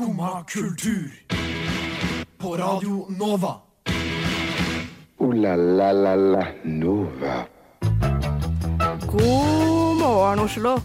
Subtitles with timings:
[0.00, 1.10] Skumma kultur.
[2.38, 3.54] På Radio Nova.
[5.18, 7.44] O-la-la-la-la Nova.
[9.06, 10.80] God morgen, Oslo.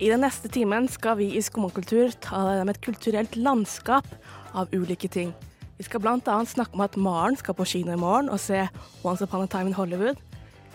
[0.00, 4.08] I den neste timen skal vi i Skummakultur ta deg med et kulturelt landskap
[4.54, 5.34] av ulike ting.
[5.76, 6.38] Vi skal bl.a.
[6.48, 8.62] snakke om at Maren skal på kino i morgen og se
[9.04, 10.16] Once Upon a Time in Hollywood.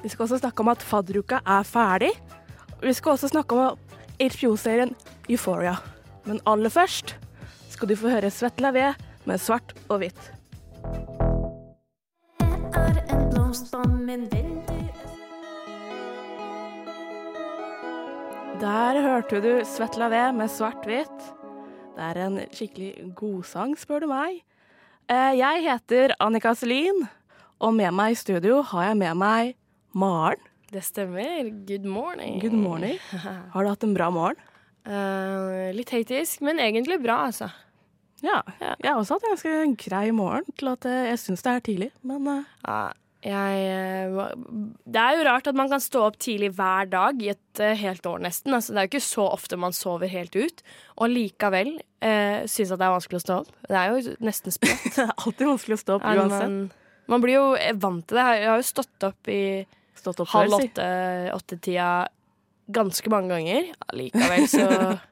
[0.03, 2.13] Vi skal også snakke om at fadderuka er ferdig.
[2.83, 3.81] Vi skal også snakke om
[4.21, 4.93] HBO-serien
[5.29, 5.79] Euphoria.
[6.29, 7.17] Men aller først
[7.81, 8.81] skal du få høre Svett V
[9.25, 10.19] med svart og hvitt.
[12.77, 14.27] er en blomst på min
[18.61, 21.23] Der hørte du Svetla V med svart-hvitt.
[21.95, 24.43] Det er en skikkelig godsang, spør du meg.
[25.09, 27.07] Eh, Jeg heter Annika Selin,
[27.57, 29.55] og med meg i studio har jeg med meg
[29.97, 30.37] Maren.
[30.69, 31.49] Det stemmer.
[31.65, 32.37] Good morning.
[32.45, 33.01] Good morning.
[33.53, 34.37] Har du hatt en bra morgen?
[34.85, 37.49] Uh, litt hektisk, men egentlig bra, altså.
[38.25, 38.41] Ja.
[38.61, 41.63] Jeg har også hatt en ganske grei morgen til at eh, jeg syns det er
[41.65, 42.81] tidlig, men eh, Ja,
[43.21, 44.21] jeg, eh,
[44.89, 47.77] det er jo rart at man kan stå opp tidlig hver dag i et eh,
[47.77, 48.53] helt år, nesten.
[48.57, 50.63] Altså, det er jo ikke så ofte man sover helt ut,
[50.97, 53.51] og likevel uh, syns at det er vanskelig å stå opp.
[53.69, 54.87] Det er jo nesten sprøtt.
[54.95, 56.47] det er alltid vanskelig å stå opp Ja, uansett.
[56.49, 57.45] man, man blir jo
[57.83, 58.25] vant til det.
[58.41, 59.43] Jeg har jo stått opp i
[60.01, 60.69] Stått opp halv si.
[61.35, 62.07] åtte tida
[62.73, 63.67] ganske mange ganger.
[63.91, 64.63] Allikevel så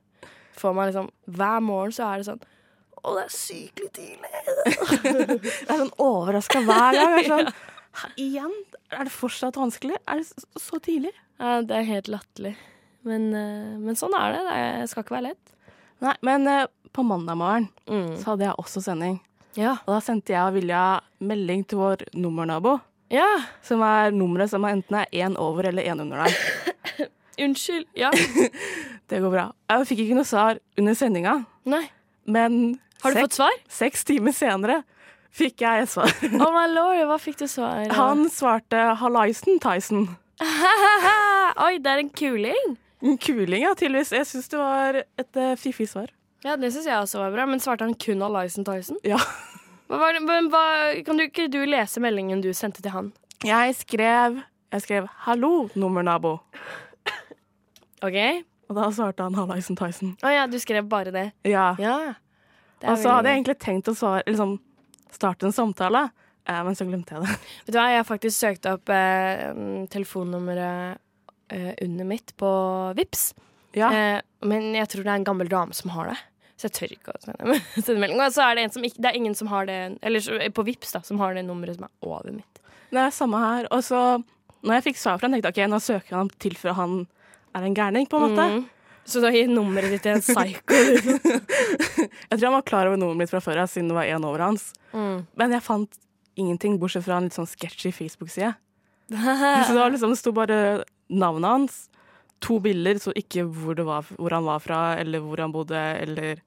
[0.62, 2.42] får man liksom Hver morgen så er det sånn
[3.04, 4.32] Å, det er sykelig tidlig.
[5.04, 7.14] Jeg er sånn overraska hver gang.
[7.20, 7.54] Jeg er sånn,
[8.22, 8.52] Igjen?
[8.94, 9.98] Er det fortsatt vanskelig?
[10.08, 10.28] Er det
[10.62, 11.12] så, tidlig?
[11.40, 12.54] Ja, det er helt latterlig.
[13.08, 14.44] Men, eh, men sånn er det.
[14.84, 15.54] Det skal ikke være lett.
[16.04, 18.14] Nei, men eh, på mandag morgen Mm.
[18.22, 19.18] så hadde jeg også sending.
[19.58, 19.78] Ja.
[19.88, 20.84] Og da sendte jeg og Vilja
[21.26, 22.76] melding til vår nummernabo,
[23.12, 23.26] ja.
[23.66, 27.10] som er nummeret som er enten er én over eller én under deg.
[27.48, 27.88] Unnskyld.
[27.98, 28.12] Ja.
[29.10, 29.48] Det går bra.
[29.74, 31.34] Jeg fikk ikke noe svar under sendinga,
[32.30, 32.60] men
[33.02, 33.58] Har du seks, fått svar?
[33.70, 34.82] seks timer senere
[35.32, 36.12] fikk jeg et svar.
[36.44, 37.86] Oh my lord, hva fikk du svar?
[38.00, 40.08] Han svarte 'hallaisen, Tyson'.
[41.66, 42.78] Oi, det er en kuling.
[43.02, 44.12] En Kuling, ja, tydeligvis.
[44.12, 46.10] Jeg syns det var et uh, fiffig svar.
[46.44, 47.46] Ja, det syns jeg også var bra.
[47.48, 49.00] Men svarte han kun 'Hallaisen, Tyson?
[49.08, 49.20] Ja.
[49.90, 50.64] Hva men hva,
[51.06, 53.12] kan du ikke du lese meldingen du sendte til han?
[53.44, 54.42] Jeg skrev
[54.72, 56.40] Jeg skrev 'hallo, nummernabo',
[58.06, 58.18] OK?
[58.70, 60.16] og da svarte han 'hallaisen, Tyson'.
[60.24, 61.32] Å ja, du skrev bare det.
[61.44, 61.76] Ja.
[61.80, 62.14] Ja.
[62.86, 64.56] Og så hadde jeg egentlig tenkt å svare, liksom,
[65.12, 66.06] starte en samtale,
[66.48, 67.36] eh, men så glemte jeg det.
[67.68, 71.02] Vet du hva, jeg har faktisk søkt opp eh, mm, telefonnummeret
[71.56, 72.52] eh, under mitt på
[73.00, 73.30] Vips.
[73.78, 73.92] Ja.
[73.92, 76.18] Eh, men jeg tror det er en gammel dame som har det.
[76.60, 78.20] Så jeg tør ikke å sende, melding.
[78.20, 80.66] Og så er det en som ikke Det er ingen som har det Eller på
[80.68, 82.60] Vips da, som har det nummeret som er over mitt.
[82.90, 83.70] Det er samme her.
[83.76, 84.02] Og så,
[84.66, 87.00] når jeg fikk svar fra han, tenkte jeg ok, nå søker han til for han
[87.56, 88.48] er en gærning, på en måte.
[88.50, 88.66] Mm.
[89.10, 90.80] Så du har gitt nummeret ditt til en psycho.
[92.30, 94.44] Jeg tror han var klar over nummeret mitt fra før, siden det var én over
[94.46, 94.70] hans.
[94.94, 95.26] Mm.
[95.40, 95.98] Men jeg fant
[96.40, 98.54] ingenting, bortsett fra en litt sånn sketchy Facebook-side.
[99.10, 100.60] Så det liksom, det sto bare
[101.10, 101.80] navnet hans,
[102.44, 105.82] to bilder, så ikke hvor, det var, hvor han var fra, eller hvor han bodde,
[106.06, 106.44] eller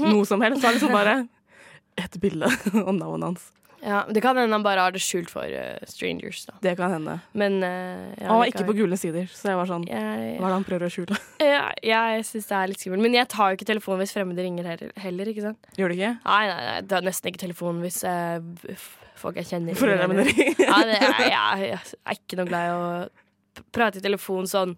[0.00, 0.62] noe som helst.
[0.62, 1.16] Det var liksom bare
[2.04, 2.50] et bilde
[2.80, 3.48] og navnet hans.
[3.80, 6.56] Ja, Det kan hende han bare har det skjult for uh, strangers, da.
[6.64, 7.16] Det kan hende.
[7.32, 10.34] Men uh, ja, Han var ikke på gule sider, så jeg var sånn Hva jeg,
[10.36, 11.20] er det han prøver å skjule?
[11.52, 13.04] ja, jeg syns det er litt skummelt.
[13.06, 15.72] Men jeg tar jo ikke telefonen hvis fremmede ringer heller, heller ikke sant?
[15.80, 16.12] Gjør du ikke?
[16.26, 18.86] Nei, nei, nei, det er nesten ikke telefonen hvis uh,
[19.20, 20.62] folk jeg kjenner Foreldrene mine ringer.
[20.66, 21.34] Ja, det jeg,
[21.72, 24.76] jeg er ikke noe glad i å prate i telefon sånn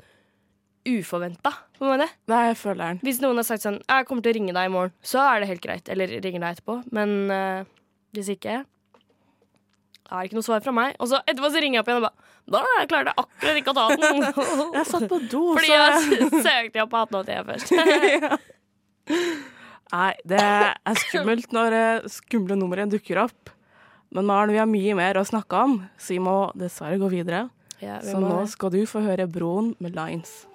[0.88, 2.08] uforventa, på en måte.
[2.30, 3.00] Nei, jeg føler den.
[3.06, 5.40] Hvis noen har sagt sånn 'Jeg kommer til å ringe deg i morgen', så er
[5.40, 5.88] det helt greit.
[5.88, 6.82] Eller ringer deg etterpå.
[6.90, 7.64] Men uh,
[8.12, 8.64] hvis ikke
[10.12, 10.96] er ikke noe svar fra meg.
[11.00, 12.16] Og så etterpå så ringer jeg opp igjen og bare
[12.52, 14.24] Da klarte jeg akkurat ikke å ta den.
[14.78, 17.68] Jeg satt på do, Fordi så jeg søkte opp på 1881 først.
[19.92, 23.50] Nei, det er skummelt når eh, skumle numre dukker opp.
[24.12, 27.46] Men Maren, vi har mye mer å snakke om, så vi må dessverre gå videre.
[27.82, 30.46] Ja, vi Så må- nå skal du få høre Broen med Lines.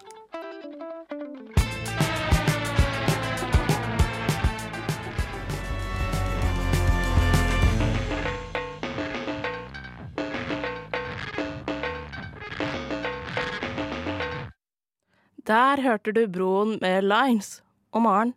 [15.47, 17.61] Der hørte du Broen med Lines.
[17.95, 18.33] Og Maren,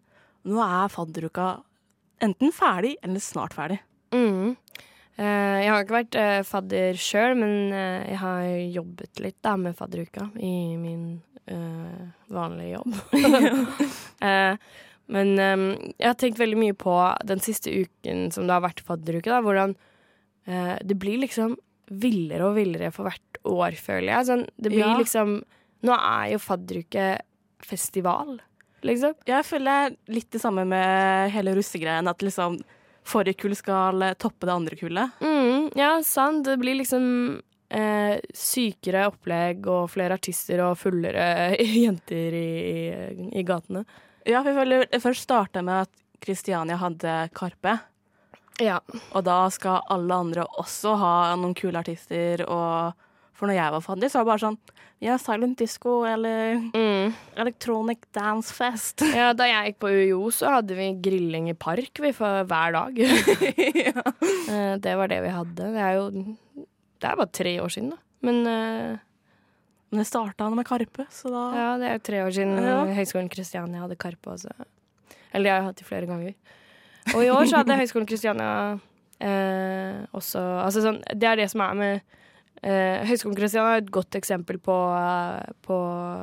[0.46, 1.48] nå er fadderuka
[2.22, 3.80] enten ferdig eller snart ferdig.
[4.14, 4.54] Mm.
[5.20, 8.44] Eh, jeg har ikke vært eh, fadder sjøl, men eh, jeg har
[8.76, 11.02] jobbet litt da, med fadderuka i min
[11.50, 12.94] uh, vanlige jobb.
[15.10, 15.62] Men um,
[15.98, 16.92] jeg har tenkt veldig mye på
[17.26, 19.26] den siste uken som det har vært fadderuke.
[19.26, 19.72] Da, hvordan
[20.46, 21.56] uh, det blir liksom
[21.90, 24.28] villere og villere for hvert år, føler jeg.
[24.28, 24.92] Sånn, det blir Ja.
[25.00, 25.40] liksom
[25.86, 27.06] Nå er jo fadderuke
[27.64, 28.38] festival.
[28.82, 29.14] liksom.
[29.28, 32.58] Jeg føler litt det samme med hele russegreien, at liksom
[33.04, 35.10] forrige kull skal toppe det andre kullet.
[35.24, 36.44] Mm, ja, sant.
[36.46, 37.40] Det blir liksom
[37.70, 43.84] eh, sykere opplegg og flere artister og fullere jenter i, i, i gatene.
[44.28, 47.78] Ja, for jeg føler først starta med at Kristiania hadde Karpe,
[48.60, 48.80] Ja.
[49.16, 52.92] og da skal alle andre også ha noen kule artister, og
[53.40, 54.60] for når jeg var fattig, så var det bare sånn
[55.00, 57.14] Ja, silent disco eller Mm.
[57.40, 59.00] electronic dance fest.
[59.16, 59.30] ja.
[59.32, 62.98] Da jeg gikk på UiO, så hadde vi grilling i park vi, for hver dag.
[63.88, 64.02] ja.
[64.76, 65.70] det var det vi hadde.
[65.72, 66.10] Det er jo
[67.00, 68.00] Det er bare tre år siden, da.
[68.28, 68.98] Men uh,
[69.90, 72.84] Men det starta med Karpe, så da ja, det er jo tre år siden Ja.
[73.00, 74.52] Høgskolen Kristiania hadde Karpe også.
[75.32, 76.34] Eller det har jeg hatt det flere ganger.
[77.14, 78.52] Og i år så hadde Høgskolen Kristiania
[79.18, 82.00] eh, også Altså sånn, det er det som er med
[82.62, 85.78] eh, Høgskolen Kristiania er et godt eksempel på, eh, på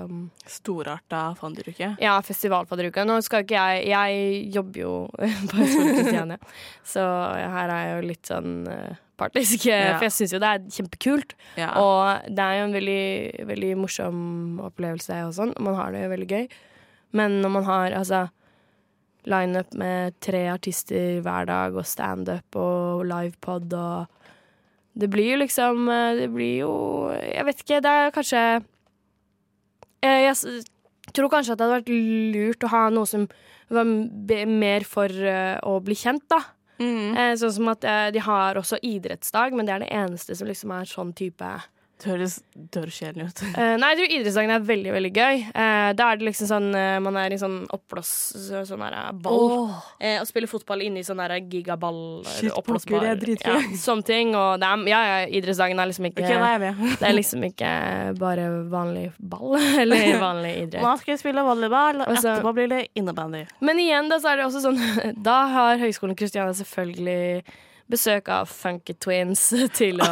[0.07, 1.95] um, Storarta fadderuke.
[2.01, 3.05] ja, festivalfadderuke.
[3.07, 4.93] Nå skal ikke jeg Jeg jobber jo
[5.49, 6.39] på Høgskolen Kristiania,
[6.85, 7.03] så
[7.37, 9.67] her er jeg jo litt sånn eh, partisk.
[9.67, 9.97] Ja.
[9.97, 11.37] For jeg syns jo det er kjempekult.
[11.57, 11.73] Ja.
[11.81, 13.03] Og det er jo en veldig,
[13.49, 14.17] veldig morsom
[14.67, 15.55] opplevelse og sånn.
[15.63, 16.49] Man har det jo veldig gøy.
[17.17, 18.27] Men når man har altså
[19.27, 24.16] lineup med tre artister hver dag og standup og livepod og
[24.97, 26.71] Det blir jo liksom eh, Det blir jo
[27.21, 28.41] Jeg vet ikke, det er kanskje
[30.05, 30.35] Eh, Jeg
[31.15, 31.93] tror kanskje at det hadde vært
[32.35, 33.23] lurt å ha noe som
[33.73, 33.87] var
[34.47, 36.41] mer for eh, å bli kjent, da.
[36.77, 37.15] Mm.
[37.41, 37.81] Sånn som at
[38.13, 41.47] de har også idrettsdag, men det er det eneste som liksom er sånn type
[41.97, 43.39] Det høres dørrkjedelig ut.
[43.55, 45.39] Uh, nei, tror idrettsdagen er veldig, veldig gøy.
[45.49, 48.11] Uh, da er det liksom sånn uh, Man er i sånn oppblås...
[48.69, 49.71] Sånn her ball.
[49.97, 52.21] Eh, og spiller fotball inni sånn her gigaball.
[52.29, 53.49] Shit, pokker, det er dritgøy.
[53.49, 54.35] Ja, sånne ting.
[54.37, 56.73] Og det er, ja, ja, idrettsdagen er liksom ikke okay, nei.
[57.01, 57.73] Det er liksom ikke
[58.21, 60.83] bare vanlig ball eller vanlig idrett.
[60.85, 63.47] Nå skal spille volleyball, og Og så- etterpå blir det innebandy.
[63.65, 67.41] Men igjen, da så er det også sånn Da har Høgskolen Kristiania selvfølgelig
[67.91, 69.47] besøk av Funky Twins
[69.79, 70.11] til å,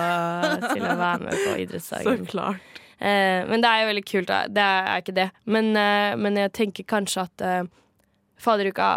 [0.72, 2.82] til å være med på Så klart.
[3.00, 4.44] Eh, men det er jo veldig kult, da.
[4.48, 5.30] Det er ikke det.
[5.52, 7.64] Men, eh, men jeg tenker kanskje at eh,
[8.40, 8.90] faderuka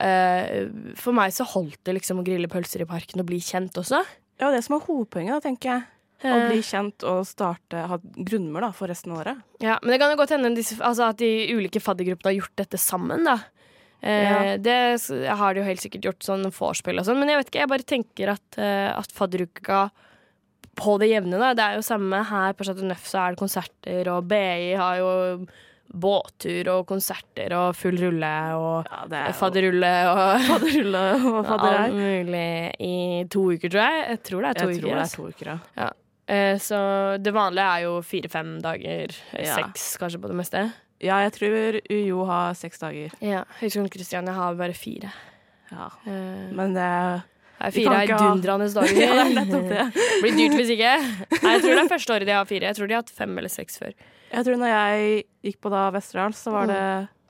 [0.00, 0.70] eh,
[1.00, 4.00] For meg så holdt det liksom å grille pølser i parken og bli kjent også.
[4.40, 5.88] Ja, det som er hovedpoenget, da, tenker jeg.
[6.24, 9.42] Å Eh, bli kjent og starte, ha grunnmur da, for resten av året.
[9.60, 12.80] ja, men det kan jo godt hende altså at de ulike faddergruppene har gjort dette
[12.80, 13.38] sammen, da.
[14.04, 14.56] Eh, Ja.
[14.60, 14.78] Det
[15.40, 17.72] har de jo helt sikkert gjort, sånn vorspiel og sånn, men jeg vet ikke, jeg
[17.72, 19.86] bare tenker at, eh, at fadderuka
[20.76, 21.52] på det jevne, da.
[21.56, 24.98] Det er jo samme her på Chateau Neuf, så er det konserter, og BI har
[24.98, 25.46] jo
[25.94, 32.48] båttur og konserter og full rulle og Ja, er fadderulle og fadderulle og alt mulig
[32.82, 32.94] i
[33.30, 34.06] to uker, tror jeg.
[34.10, 34.80] Jeg tror det er to Jeg uker.
[34.80, 35.16] tror det er altså.
[35.16, 35.58] to uker, ja.
[35.84, 36.58] ja.
[36.58, 36.78] så
[37.22, 39.14] det vanlige er jo fire-fem dager.
[39.38, 39.52] eh.
[39.54, 40.64] Seks, kanskje, på det meste.
[41.04, 43.14] Ja, jeg tror UiO har seks dager.
[43.24, 45.12] Ja, Høgskolen Kristiania har bare fire.
[45.70, 45.90] Ja.
[46.08, 46.90] Eh, Men det
[47.54, 48.98] det er fire er dundrende dager.
[49.04, 49.84] Ja, det nettopp det.
[50.24, 50.94] Blir dyrt hvis ikke.
[50.98, 52.70] Nei, jeg tror det er første året de har fire.
[52.70, 53.94] Jeg tror de har hatt fem eller seks før.
[54.34, 56.80] Jeg tror når jeg gikk på da Vesterålen, så var det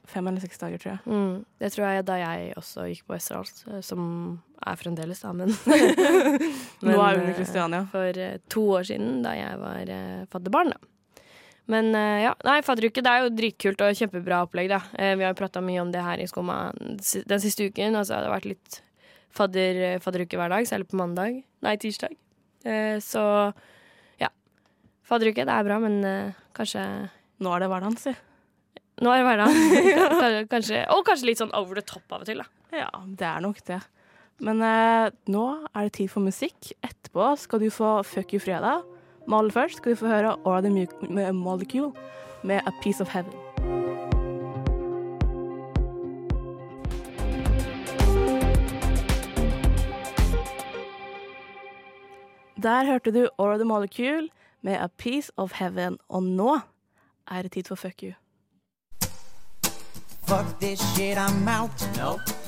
[0.09, 1.03] fem eller seks dager, tror jeg.
[1.11, 4.09] Mm, det tror jeg da jeg også gikk på Westerdals, eh, som
[4.65, 5.53] er fremdeles, da, men
[6.85, 7.85] Nå er hun eh, Kristiania.
[7.93, 10.81] For eh, to år siden, da jeg var eh, fadderbarn, da.
[11.73, 14.83] Men eh, ja, nei, fadderuke det er jo dritkult og kjempebra opplegg, da.
[15.01, 17.97] Eh, vi har jo prata mye om det her i Skumma den siste uken.
[17.97, 18.81] Altså, det har vært litt
[19.35, 21.41] fadder, fadderuke hver dag, særlig på mandag.
[21.65, 22.13] Nei, tirsdag.
[22.69, 23.25] Eh, så
[24.21, 24.29] ja.
[25.09, 26.85] Fadderuke, det er bra, men eh, kanskje
[27.45, 28.13] Nå er det hverdagen, si.
[29.03, 29.57] Nå er det hverdag.
[30.23, 32.47] Kanskje- kanskje, og kanskje litt sånn over the top av og til, da.
[32.79, 32.87] Ja,
[33.19, 33.81] det er nok det.
[34.45, 35.43] Men eh, nå
[35.75, 36.71] er det tid for musikk.
[36.87, 38.87] Etterpå skal du få Fuck you fredag.
[39.27, 40.71] Men aller først skal vi få høre Aura the
[41.09, 41.93] med Molecule
[42.43, 43.33] med A Piece of Heaven.
[52.63, 54.29] Der hørte du Aura the Molecule
[54.63, 55.99] med A Piece of Heaven.
[56.09, 56.61] Og nå
[57.31, 58.13] er det tid for Fuck you.
[60.27, 61.89] Fuck this shit, I'm out.
[61.97, 62.44] Nope.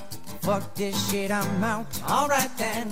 [0.47, 1.91] Fuck this shit, I'm out.
[2.09, 2.87] Alright then.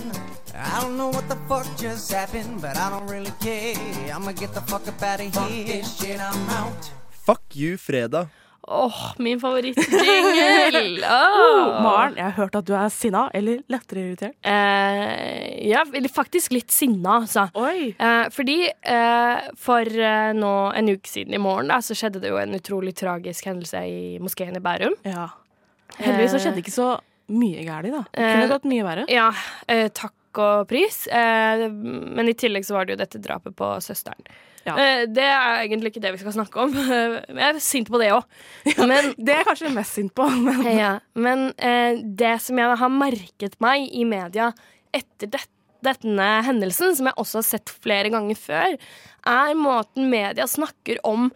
[0.56, 3.76] I don't know what the fuck just happened, but I don't really care.
[4.12, 5.30] I'ma get the fuck up out of here.
[5.30, 6.90] Fuck this shit, I'm out.
[7.11, 8.26] Fuck you, fredag.
[8.66, 11.06] Åh, min favorittjingle!
[11.06, 14.34] Oh, Maren, jeg har hørt at du er sinna eller lettere irritert.
[14.42, 17.46] Eh, ja, eller faktisk litt sinna, altså.
[17.54, 17.94] Oi!
[17.94, 22.34] Eh, fordi eh, for eh, nå en uke siden i morgen da, så skjedde det
[22.34, 24.99] jo en utrolig tragisk hendelse i moskeen i Bærum.
[25.06, 25.28] Ja.
[26.00, 26.94] Heldigvis så skjedde det ikke så
[27.33, 28.02] mye galt, da.
[28.12, 29.04] Det kunne Eh, gått mye verre.
[29.09, 29.31] Ja,
[29.69, 31.07] eh, takk og pris.
[31.07, 34.21] Eh, men i tillegg så var det jo dette drapet på søsteren.
[34.64, 34.75] Ja.
[35.07, 36.73] Det er egentlig ikke det vi skal snakke om.
[37.28, 38.25] Jeg er sint på det òg.
[38.64, 38.87] Ja,
[39.21, 40.25] Det er jeg kanskje mest sint på.
[40.47, 41.52] Men Ja, men
[42.16, 44.54] det som jeg har merket meg i media
[44.95, 45.50] etter dette,
[45.85, 48.78] denne hendelsen, som jeg også har sett flere ganger før,
[49.28, 51.28] er måten media snakker om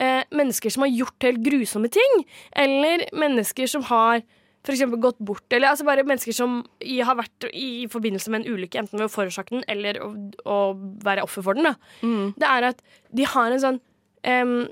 [0.00, 2.22] mennesker som har gjort helt grusomme ting,
[2.56, 4.22] eller mennesker som har
[4.68, 8.82] eksempel gått bort, eller altså bare mennesker som har vært i forbindelse med en ulykke,
[8.82, 10.10] enten ved å forårsake den eller å,
[10.44, 10.58] å
[11.04, 11.70] være offer for den.
[11.70, 12.02] Da.
[12.36, 12.84] Det er at
[13.16, 13.80] de har en sånn
[14.28, 14.68] um,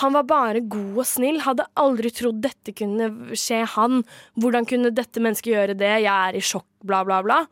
[0.00, 1.40] han var bare god og snill.
[1.44, 4.02] Hadde aldri trodd dette kunne skje han.
[4.40, 5.92] Hvordan kunne dette mennesket gjøre det?
[6.06, 7.42] Jeg er i sjokk, bla, bla, bla.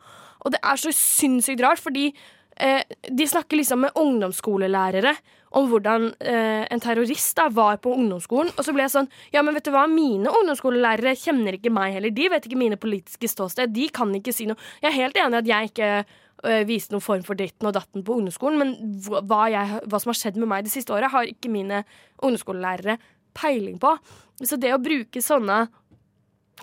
[0.43, 2.09] Og det er så sinnssykt rart, fordi
[2.57, 5.13] eh, de snakker liksom med ungdomsskolelærere
[5.57, 8.51] om hvordan eh, en terrorist da var på ungdomsskolen.
[8.57, 11.97] Og så ble jeg sånn Ja, men vet du hva, mine ungdomsskolelærere kjenner ikke meg
[11.97, 12.13] heller.
[12.15, 13.73] De vet ikke mine politiske ståsted.
[13.75, 14.59] De kan ikke si noe.
[14.81, 17.75] Jeg er helt enig i at jeg ikke øh, viste noen form for dritten og
[17.77, 21.13] datten på ungdomsskolen, men hva, jeg, hva som har skjedd med meg det siste året,
[21.13, 21.83] har ikke mine
[22.17, 22.97] ungdomsskolelærere
[23.37, 23.93] peiling på.
[24.41, 25.65] Så det å bruke sånne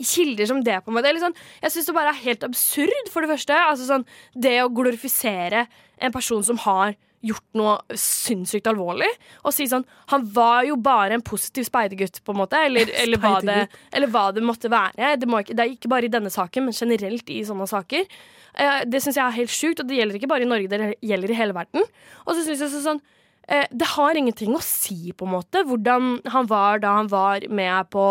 [0.01, 1.05] kilder som det, på meg.
[1.05, 3.55] det er liksom, Jeg syns det bare er helt absurd, for det første.
[3.55, 5.67] Altså sånn, det å glorifisere
[6.01, 9.09] en person som har gjort noe sinnssykt alvorlig,
[9.45, 13.21] og si sånn Han var jo bare en positiv speidergutt, på en måte, eller, eller,
[13.21, 13.61] hva, det,
[13.93, 15.15] eller hva det måtte være.
[15.21, 18.09] Det, må ikke, det er ikke bare i denne saken, men generelt i sånne saker.
[18.55, 20.93] Eh, det syns jeg er helt sjukt, og det gjelder ikke bare i Norge, det
[21.07, 21.89] gjelder i hele verden.
[22.27, 23.03] Og så synes jeg så sånn
[23.47, 27.47] eh, Det har ingenting å si, på en måte, hvordan han var da han var
[27.49, 28.07] med på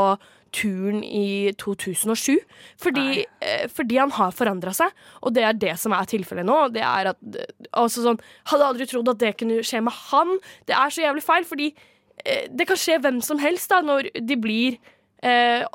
[0.55, 2.37] turen i 2007.
[2.81, 6.59] Fordi, eh, fordi han har forandra seg, og det er det som er tilfellet nå.
[6.73, 7.19] Det er at,
[7.73, 10.37] altså sånn, Hadde aldri trodd at det kunne skje med han.
[10.67, 11.73] Det er så jævlig feil, fordi
[12.25, 14.79] eh, det kan skje hvem som helst da, når de blir
[15.23, 15.65] eh,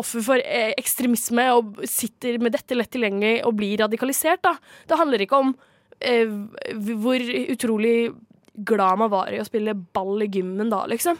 [0.00, 4.42] offer for eh, ekstremisme og sitter med dette lett tilgjengelig og blir radikalisert.
[4.44, 4.56] Da.
[4.88, 5.54] Det handler ikke om
[6.00, 6.30] eh,
[6.74, 8.12] hvor utrolig
[8.54, 11.18] glad man var i å spille ball i gymmen da, liksom.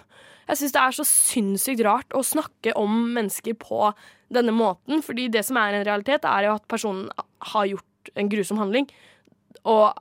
[0.49, 3.91] Jeg syns det er så sinnssykt rart å snakke om mennesker på
[4.35, 7.09] denne måten, fordi det som er en realitet, er jo at personen
[7.55, 8.89] har gjort en grusom handling.
[9.65, 9.95] Og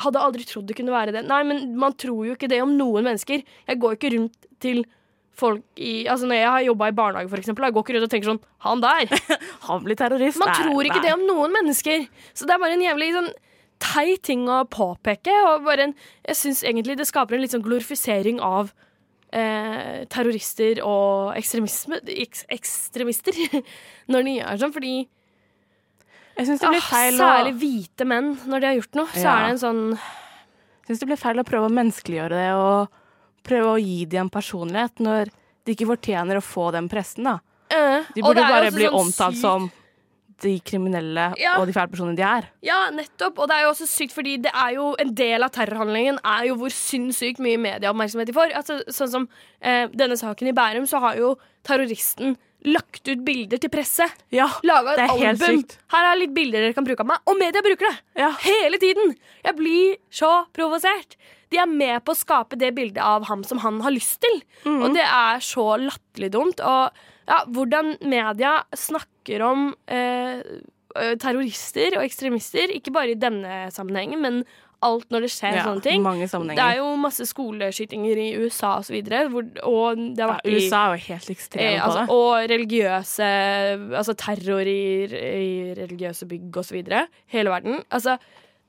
[0.00, 1.24] hadde aldri trodd det kunne være det.
[1.28, 3.42] Nei, men man tror jo ikke det om noen mennesker.
[3.42, 4.84] Jeg går ikke rundt til
[5.40, 8.06] folk i Altså Når jeg har jobba i barnehage, for eksempel, jeg går ikke rundt
[8.06, 9.14] og tenker sånn Han der!
[9.68, 10.40] han blir terrorist.
[10.42, 12.04] Man tror ikke det om noen mennesker.
[12.34, 13.32] Så det er bare en jævlig sånn
[13.80, 15.34] teit ting å påpeke.
[15.48, 15.96] Og bare en,
[16.28, 18.74] jeg syns egentlig det skaper en litt sånn glorifisering av
[19.32, 21.54] eh, terrorister og eks,
[22.50, 23.36] ekstremister
[24.12, 24.94] når de gjør sånn, fordi
[26.38, 29.12] Jeg syns det blir ah, feil å Særlig hvite menn, når de har gjort noe,
[29.14, 29.34] så Ja.
[29.36, 32.96] er det en sånn Jeg synes det blir feil å prøve å menneskeliggjøre det og
[33.46, 35.30] prøve å gi dem en personlighet når
[35.64, 37.24] de ikke fortjener å få den pressen.
[37.24, 37.38] da.
[37.70, 39.70] Eh, De burde bare bli sånn omtalt sykt- som
[40.42, 41.56] de kriminelle Ja.
[41.60, 42.48] og de fæle personene de er.
[42.66, 43.38] Ja, nettopp.
[43.38, 46.46] Og det er jo også sykt, fordi det er jo en del av terrorhandlingen er
[46.50, 48.54] jo hvor sinnssykt mye medieoppmerksomhet de får.
[48.56, 49.28] Altså, sånn som
[49.60, 51.34] eh, denne saken i Bærum, så har jo
[51.66, 52.36] terroristen
[52.68, 54.04] lagt ut bilder til presse.
[54.32, 55.62] Ja, Laga et album.
[55.94, 57.22] Her er litt bilder dere kan bruke av meg.
[57.30, 58.00] Og media bruker det!
[58.20, 58.32] Ja.
[58.44, 59.14] Hele tiden!
[59.46, 61.16] Jeg blir så provosert.
[61.50, 64.42] De er med på å skape det bildet av ham som han har lyst til.
[64.66, 64.82] Mm.
[64.84, 66.60] Og det er så latterlig dumt.
[66.60, 66.92] Og
[67.30, 70.40] ja, hvordan media snakker om eh,
[70.98, 74.42] eh, terrorister og ekstremister, ikke bare i denne sammenhengen, men
[74.80, 76.04] alt når det skjer Ja, sånne ting.
[76.56, 80.48] Det er jo masse skoleskytinger i USA og så videre, hvor, og det har vært
[80.48, 82.14] ja, USA er jo helt ekstreme Eh, på altså, det.
[82.16, 83.28] og religiøse
[84.00, 87.02] Altså terror i, i religiøse bygg og så videre.
[87.28, 87.82] Hele verden.
[87.92, 88.16] Altså,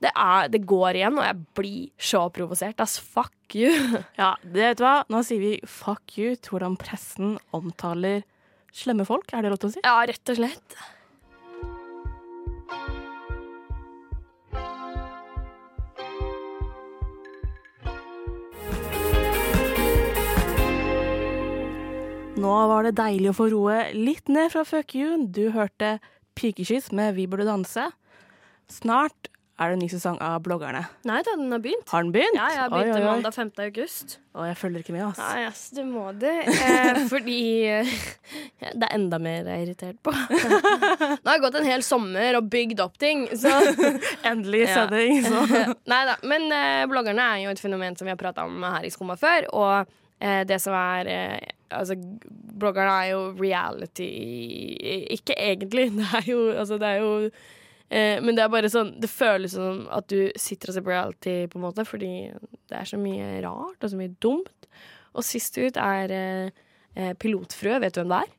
[0.02, 2.84] det, er, det går igjen, og jeg blir så provosert.
[2.84, 3.72] Ass, fuck you.
[4.20, 4.98] Ja, det vet du hva?
[5.08, 8.20] Nå sier vi fuck you til hvordan pressen omtaler
[8.72, 9.30] slemme folk.
[9.32, 9.84] Er det lov til å si?
[9.84, 10.76] Ja, rett og slett.
[22.42, 25.28] Nå var det deilig å få roe litt ned fra fuck you.
[25.30, 25.98] Du hørte
[26.34, 27.90] Pikekyss med Vi burde danse.
[28.72, 29.28] Snart
[29.62, 30.80] er det en ny sesong av Bloggerne.
[31.08, 31.86] Nei da, den har begynt.
[31.92, 32.36] Har den begynt?
[32.38, 33.10] Ja, jeg Oi, begynte oi, oi.
[33.12, 33.50] mandag 5.
[33.66, 34.16] august.
[34.32, 35.20] Å, jeg følger ikke med, ass.
[35.22, 36.34] Nei, ass, du må det.
[36.48, 37.38] Eh, fordi
[37.68, 37.94] eh,
[38.72, 40.12] Det er enda mer jeg er irritert på.
[40.16, 43.52] Nå har jeg gått en hel sommer og bygd opp ting, så
[44.32, 45.46] Endelig sending, så
[45.90, 46.18] Nei da.
[46.28, 49.18] Men eh, bloggerne er jo et fenomen som vi har prata om her i Skumma
[49.20, 49.48] før.
[49.52, 49.74] Og
[50.22, 51.40] eh, det som er eh,
[51.72, 51.94] Altså,
[52.60, 54.10] bloggerne er jo reality
[55.14, 55.86] Ikke egentlig.
[55.96, 57.30] Det er jo Altså, det er jo
[57.92, 60.92] eh, Men det er bare sånn Det føles som at du sitter og ser på
[60.94, 64.68] reality, på en måte, fordi det er så mye rart og så mye dumt.
[65.12, 66.62] Og sist ut er eh,
[66.96, 67.78] eh, Pilotfrø.
[67.84, 68.38] Vet du hvem det er?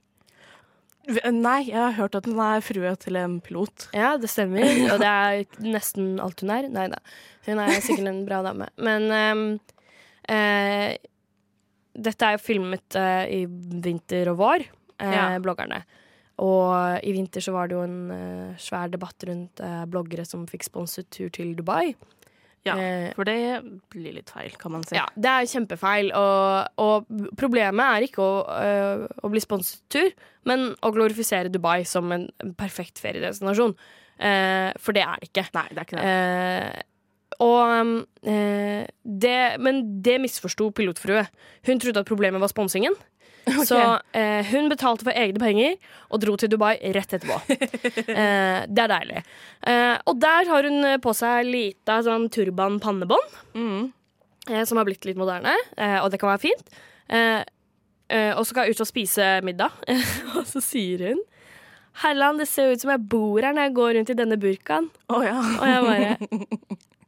[1.36, 3.90] Nei, jeg har hørt at hun er frue til en pilot.
[3.92, 4.64] Ja, det stemmer.
[4.94, 6.70] Og det er nesten alt hun er.
[6.72, 7.02] Nei da.
[7.44, 8.70] Hun er sikkert en bra dame.
[8.80, 9.44] Men ehm,
[10.32, 10.96] eh,
[11.94, 13.42] dette er jo filmet eh, i
[13.84, 14.64] vinter og vår,
[15.04, 15.26] eh, Ja.
[15.44, 15.82] bloggerne.
[16.42, 20.48] Og i vinter så var det jo en uh, svær debatt rundt uh, bloggere som
[20.50, 21.94] fikk sponset tur til Dubai.
[22.64, 23.60] Ja, Eh, For det
[23.92, 24.96] blir litt feil, kan man si.
[24.96, 26.14] Ja, det er kjempefeil.
[26.16, 28.38] Og, og problemet er ikke å,
[29.20, 30.08] å bli sponset tur,
[30.48, 33.76] men å glorifisere Dubai som en perfekt feriedestinasjon.
[34.16, 35.46] Eh, for det er det ikke.
[35.58, 36.10] Nei, det er ikke det.
[36.14, 36.90] Eh,
[37.44, 41.26] og eh, det, Men det misforsto pilotfrue.
[41.68, 42.96] Hun trodde at problemet var sponsingen.
[43.70, 43.80] Så
[44.16, 45.74] eh, hun betalte for egne penger
[46.10, 47.38] og dro til Dubai rett etterpå.
[48.14, 49.24] eh, det er deilig.
[49.68, 53.92] Eh, og der har hun på seg lita sånn turban pannebånd Mm.
[54.50, 56.72] eh, som har blitt litt moderne, eh, og det kan være fint.
[57.10, 57.44] Eh,
[58.10, 59.76] eh, og så skal hun ut og spise middag,
[60.38, 61.22] og så sier hun
[62.02, 64.90] Herland, det ser ut som jeg bor her når jeg går rundt i denne burkaen.
[65.14, 65.38] Å ja.
[65.38, 66.18] Og jeg bare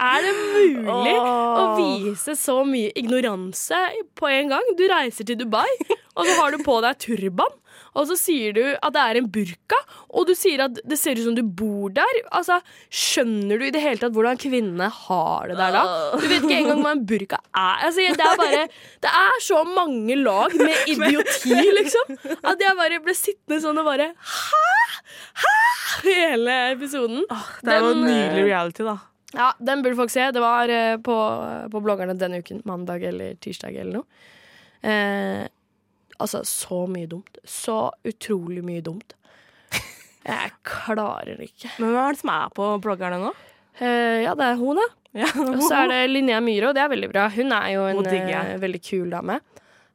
[0.05, 3.79] Er det mulig å vise så mye ignoranse
[4.19, 4.65] på en gang?
[4.77, 5.69] Du reiser til Dubai,
[6.15, 7.55] og så har du på deg turban.
[7.95, 9.77] Og så sier du at det er en burka,
[10.11, 12.19] og du sier at det ser ut som du bor der.
[12.35, 12.59] Altså,
[12.91, 15.83] Skjønner du i det hele tatt hvordan kvinnene har det der da?
[16.15, 17.85] Du vet ikke engang hva en burka er.
[17.87, 18.65] Altså, det, er bare,
[19.05, 22.15] det er så mange lag med idioti, liksom.
[22.43, 24.63] At jeg bare ble sittende sånn og bare Hæ?!
[25.45, 25.55] Hæ?!
[26.05, 27.23] Hele episoden.
[27.63, 28.97] Det er jo en nydelig eh, reality, da.
[29.35, 30.27] Ja, den burde folk se.
[30.35, 31.15] Det var eh, på,
[31.71, 32.61] på bloggerne denne uken.
[32.67, 34.25] Mandag eller tirsdag eller noe.
[34.85, 35.45] Eh,
[36.21, 37.39] altså, så mye dumt.
[37.47, 39.15] Så utrolig mye dumt.
[40.25, 41.69] Jeg klarer det ikke.
[41.77, 43.33] Men hvem er det som er på bloggerne nå?
[43.77, 44.87] Uh, ja, det er hun, da.
[45.15, 45.29] Ja.
[45.39, 47.29] Og så er det Linnea Myhre, og det er veldig bra.
[47.31, 49.37] Hun er jo en eh, veldig kul dame.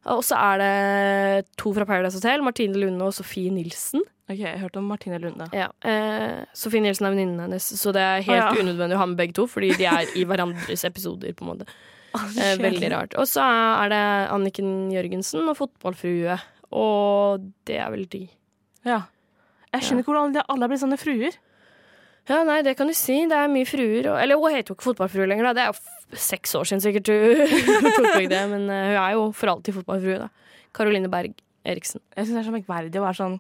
[0.08, 4.00] Og så er det to fra Paradise Hotel, Martine Lunde og Sofie Nilsen.
[4.30, 5.50] Ok, Jeg hørte om Martine Lunde.
[5.52, 8.64] Ja, eh, Sofie Nilsen er venninnen hennes, så det er helt Å, ja.
[8.64, 11.68] unødvendig å ha med begge to, fordi de er i hverandres episoder, på en måte.
[12.14, 13.14] Eh, veldig rart.
[13.21, 14.00] Og så er det
[14.35, 16.38] Anniken Jørgensen og fotballfrue,
[16.75, 18.25] og det er vel de.
[18.87, 19.02] Ja.
[19.71, 21.37] Jeg skjønner ikke hvordan alle blitt sånne fruer.
[22.31, 23.16] Ja, nei, det kan du si.
[23.31, 24.07] Det er mye fruer.
[24.12, 25.53] Og, eller hun heter jo ikke fotballfrue lenger, da.
[25.57, 29.14] Det er jo seks år siden sikkert hun tok vekk det, men eh, hun er
[29.16, 30.29] jo for alltid fotballfrue, da.
[30.77, 31.35] Karoline Berg
[31.66, 32.03] Eriksen.
[32.16, 33.38] Jeg syns det er så merkverdig å være sånn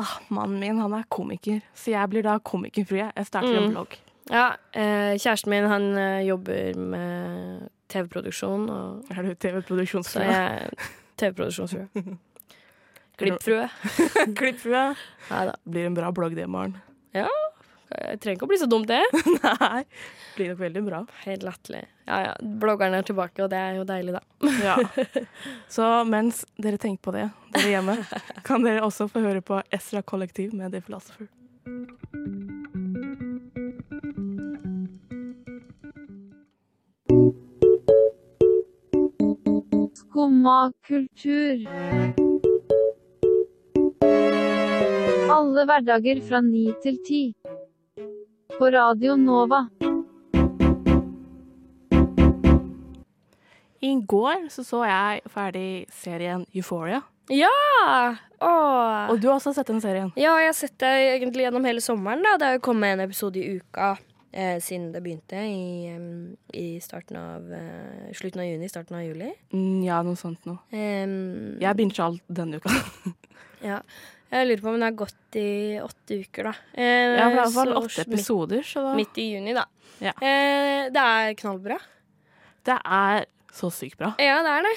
[0.00, 3.08] ah, Mannen min han er komiker, så jeg blir da komikerfrue.
[3.14, 3.74] Jeg starter en Mm.
[3.76, 3.98] blogg.
[4.30, 8.66] Ja, eh, kjæresten min han eh, jobber med TV-produksjon,
[9.12, 10.26] Er du så TV-produksjonsfrue?
[10.26, 11.88] jeg er TV-produksjonsfrue.
[13.22, 13.68] Klippfrue.
[14.38, 14.84] Klippfrue.
[15.30, 15.54] Nei da.
[15.68, 16.78] Blir en bra blogg det, Maren.
[17.14, 17.28] Ja.
[17.92, 19.02] Jeg trenger ikke å bli så dumt, det.
[19.60, 19.82] Nei.
[20.38, 21.02] Blir nok veldig bra.
[21.26, 21.82] Helt latterlig.
[22.08, 24.22] Ja ja, bloggerne er tilbake, og det er jo deilig, da.
[24.64, 24.78] Ja.
[25.70, 27.98] Så mens dere tenker på det, dere hjemme,
[28.48, 31.28] kan dere også få høre på Ezra Kollektiv med The Philosopher.
[40.12, 41.62] Skumma kultur.
[45.32, 47.20] Alle hverdager fra ni til ti.
[48.58, 49.62] På Radio Nova.
[53.80, 57.00] I går så, så jeg ferdig serien Euphoria.
[57.32, 57.48] Ja!
[58.44, 59.08] Åh.
[59.08, 60.12] Og du har også sett den serien.
[60.20, 62.20] Ja, jeg har sett det egentlig gjennom hele sommeren.
[62.20, 63.94] da Det har jo kommet en episode i uka
[64.32, 65.92] eh, siden det begynte i,
[66.58, 69.30] i starten av eh, slutten av juni, starten av juli.
[69.52, 70.58] Mm, ja, noe sånt noe.
[70.72, 72.72] Um, Jeg binget alt denne uka.
[73.70, 73.80] ja.
[74.32, 75.48] Jeg lurer på om det har gått i
[75.84, 76.54] åtte uker, da.
[76.72, 79.52] Eh, Ja, for det er i hvert fall åtte episoder, så da Midt i juni,
[79.56, 79.66] da.
[80.00, 80.14] Ja.
[80.16, 81.76] Eh, det er knallbra.
[82.64, 84.14] Det er så sykt bra.
[84.22, 84.74] Ja, det er det.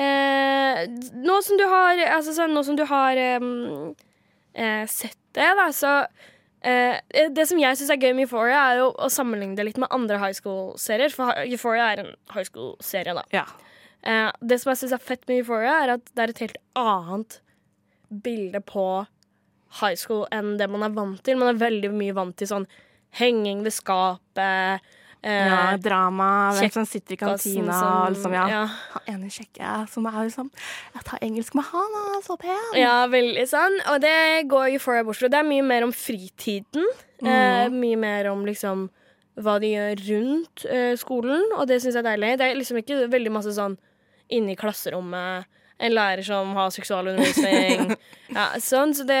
[0.00, 0.80] Eh,
[1.22, 3.94] nå som du har Altså sånn, som du har um,
[4.54, 5.94] eh, sett det, da, så
[6.62, 7.00] eh,
[7.34, 9.90] Det som jeg syns er gøy med Euphoria, er jo å sammenligne det litt med
[9.94, 11.12] andre high school-serier.
[11.14, 13.24] For Euphoria er en high school-serie, da.
[13.34, 13.46] Ja.
[14.02, 16.60] Eh, det som jeg syns er fett med Euphoria, er at det er et helt
[16.78, 17.40] annet
[18.10, 18.86] bilde på
[19.80, 21.38] high school enn det man er vant til.
[21.38, 22.66] Man er veldig mye vant til sånn
[23.20, 24.90] henging ved skapet.
[25.22, 28.46] Eh, ja drama, hvem som sitter i kantina som- liksom, ja.
[28.48, 28.62] ja.
[28.94, 30.50] Han ene kjekke som er liksom
[30.94, 32.70] Jeg tar engelsk med han, han er så pen.
[32.80, 33.76] Ja, veldig sånn.
[33.92, 34.16] Og det
[34.48, 35.28] går Euphoria bort fra.
[35.28, 36.86] Det er mye mer om fritiden.
[37.22, 38.88] Eh, mye mer om liksom
[39.40, 42.38] hva de gjør rundt eh, skolen, og det syns jeg er deilig.
[42.38, 43.76] Det er liksom ikke veldig masse sånn
[44.30, 45.46] inne i klasserommet.
[45.80, 47.94] En lærer som har seksualundervisning.
[48.36, 49.20] ja, sånn, så det,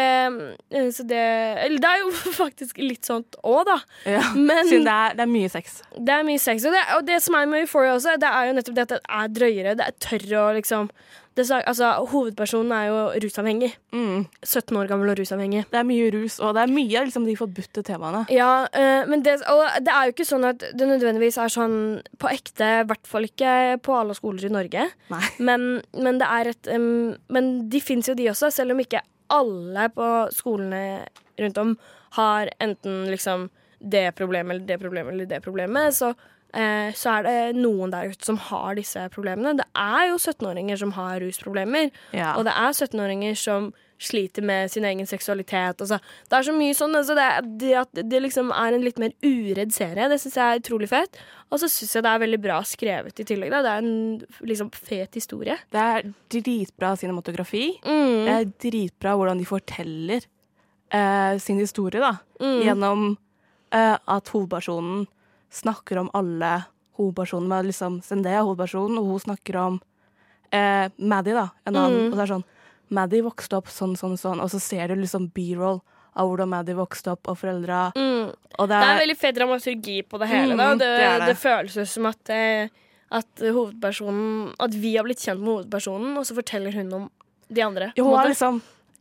[0.70, 1.22] eh, så det
[1.64, 2.10] Eller det er jo
[2.42, 3.78] faktisk litt sånt òg, da.
[4.04, 4.24] Ja.
[4.36, 5.80] Men Siden det er, det er mye sex.
[5.96, 6.66] det er mye sex.
[6.68, 8.92] Og det, og det som er med Euphoria også, det er jo nettopp det at
[8.96, 9.78] det er drøyere.
[9.80, 10.92] Det er tørre å liksom
[11.38, 13.70] det, altså, hovedpersonen er jo rusavhengig.
[13.94, 14.24] Mm.
[14.42, 15.62] 17 år gammel og rusavhengig.
[15.70, 18.24] Det er mye rus, og det er mye av liksom, de forbudte temaene.
[18.34, 21.76] Ja, eh, men det, og det er jo ikke sånn at det nødvendigvis er sånn
[22.18, 23.52] på ekte, i hvert fall ikke
[23.86, 24.88] på alle skoler i Norge.
[25.50, 29.00] Men, men det er et um, Men de fins jo, de også, selv om ikke
[29.32, 30.82] alle på skolene
[31.40, 31.72] rundt om
[32.18, 36.12] har enten liksom det problemet eller det problemet eller det problemet, så,
[36.54, 39.56] eh, så er det noen der ute som har disse problemene.
[39.60, 42.34] Det er jo 17-åringer som har rusproblemer, Ja.
[42.36, 45.82] og det er 17-åringer som sliter med sin egen seksualitet.
[45.84, 45.98] Altså.
[46.30, 46.94] Det er så mye sånn.
[46.96, 47.26] Altså det,
[47.60, 50.88] det at det liksom er en litt mer uredd serie, det syns jeg er utrolig
[50.88, 51.18] fett.
[51.52, 53.52] Og så syns jeg det er veldig bra skrevet i tillegg.
[53.52, 53.60] Da.
[53.66, 55.58] Det er en liksom fet historie.
[55.68, 57.66] Det er dritbra cinematografi.
[57.84, 58.24] Mm.
[58.24, 60.24] Det er dritbra hvordan de forteller
[60.96, 62.14] eh, sin historie, da.
[62.40, 62.60] Mm.
[62.64, 63.04] Gjennom
[63.76, 65.04] eh, at hovedpersonen
[65.50, 66.64] snakker om alle
[66.98, 67.48] hovedpersonene.
[67.48, 69.80] Med liksom Zendaya er hovedpersonen, og hun snakker om
[70.52, 71.48] eh, Maddie, da.
[71.66, 72.06] En annen.
[72.08, 72.12] Mm.
[72.12, 72.44] Og det er sånn
[72.90, 74.40] Maddie vokste opp sånn, sånn, sånn.
[74.42, 75.80] Og så ser du liksom b-roll
[76.18, 77.92] av hvordan Maddie vokste opp, og foreldra.
[77.94, 78.32] Mm.
[78.58, 80.54] Og det Det er er, veldig fet dramaturgi på det hele.
[80.54, 80.74] Mm, Da.
[80.74, 81.36] Det, det er det.
[81.38, 82.68] føles som at, eh,
[83.10, 87.10] at hovedpersonen At vi har blitt kjent med hovedpersonen, og så forteller hun om
[87.50, 87.92] de andre.
[87.96, 88.60] jo, hun er liksom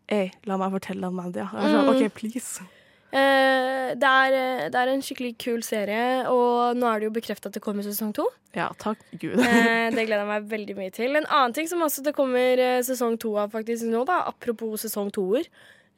[0.09, 1.43] Ei, la meg fortelle om Maddie.
[1.43, 1.49] Ja.
[1.53, 1.89] Er sånn, Mm.
[2.05, 2.62] OK, please.
[3.10, 7.15] Eh, det, er, eh, det er en skikkelig kul serie, og nå er det jo
[7.15, 8.28] bekrefta at det kommer sesong to.
[8.58, 9.39] Ja, takk Gud.
[9.41, 11.17] Eh, det gleder jeg meg veldig mye til.
[11.17, 15.10] En annen ting som også det kommer sesong to av faktisk nå, da, apropos sesong
[15.15, 15.50] toer.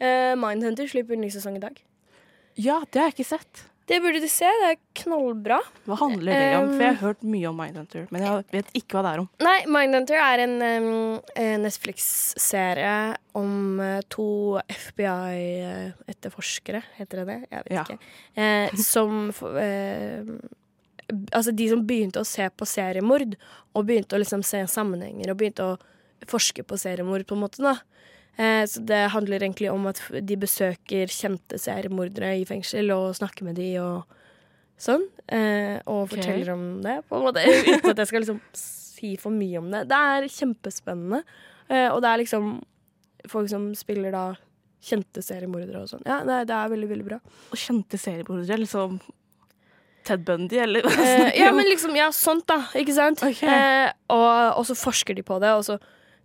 [0.02, 1.76] Eh, Mindhunter slipper ny sesong i dag.
[2.60, 3.66] ja, det har jeg ikke sett.
[3.90, 4.46] Det burde du se.
[4.62, 5.58] Det er knallbra.
[5.90, 6.70] Hva handler det om?
[6.76, 9.30] For jeg har hørt mye om Mindhunter, men jeg vet ikke hva det er om.
[9.44, 10.56] Nei, Mindhunter er en
[11.36, 12.94] eh, Netflix-serie
[13.42, 14.28] om eh, to
[14.70, 17.40] FBI-etterforskere, heter det det?
[17.52, 17.84] Jeg vet Ja.
[17.84, 17.98] ikke.
[18.36, 20.24] Eh, som eh,
[21.34, 23.34] Altså de som begynte å se på seriemord,
[23.76, 25.78] og begynte å liksom se sammenhenger, og begynte å
[26.32, 27.74] forske på seriemord, på en måte, da.
[28.42, 33.46] Eh, så det handler egentlig om at de besøker kjente seriemordere i fengsel og snakker
[33.48, 34.18] med de og
[34.82, 35.06] sånn.
[35.30, 37.46] Eh, og forteller om det, på en måte.
[37.70, 39.86] Uten at jeg skal liksom si for mye om det.
[39.92, 41.22] Det er kjempespennende.
[41.70, 42.54] Eh, og det er liksom
[43.30, 44.26] folk som spiller da
[44.82, 46.06] kjente seriemordere og sånn.
[46.10, 47.20] Ja, det, det er veldig, veldig bra.
[47.54, 48.98] Og kjente seriemordere, liksom
[50.08, 53.22] Ted Bundy, eller Eh, ja, men liksom, ja, sånt da, ikke sant?
[53.22, 53.50] Okay.
[53.50, 55.78] Eh, og, og så forsker de på det, og så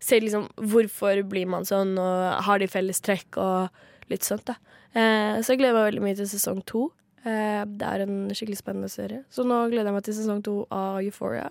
[0.02, 4.54] ser liksom hvorfor blir man sånn, og har de felles trekk, og litt sånt da.
[4.96, 6.86] Eh, så jeg gleder meg veldig mye til sesong to.
[7.26, 9.24] Eh, det er en skikkelig spennende serie.
[9.32, 11.48] Så nå gleder jeg meg til sesong to av Euphoria,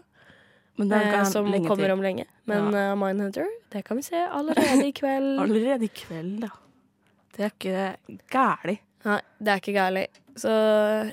[0.79, 1.91] eh, som kommer til.
[1.91, 2.25] om lenge.
[2.47, 2.91] Men Ja.
[2.93, 5.39] uh, Mindhunter, det kan vi se allerede i kveld.
[5.43, 6.49] Allerede i kveld, da.
[7.35, 8.79] Det er ikke gærlig.
[9.05, 10.07] Nei, det er ikke gærlig.
[10.39, 11.11] Så